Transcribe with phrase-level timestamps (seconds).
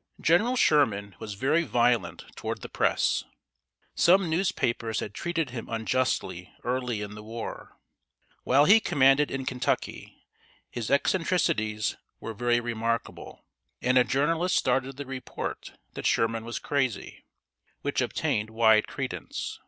[0.22, 3.24] ]General Sherman was very violent toward the Press.
[3.94, 7.76] Some newspapers had treated him unjustly early in the war.
[8.44, 10.24] While he commanded in Kentucky,
[10.70, 13.44] his eccentricities were very remarkable,
[13.82, 17.26] and a journalist started the report that Sherman was crazy,
[17.82, 19.60] which obtained wide credence.